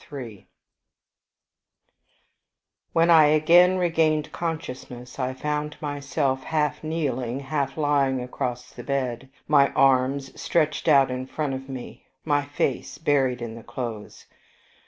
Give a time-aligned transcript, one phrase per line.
[0.09, 0.47] VI
[2.91, 4.87] When I again became conscious,
[5.19, 11.27] I found myself half kneeling, half lying across the bed, my arms stretched out in
[11.27, 14.25] front of me, my face buried in the clothes.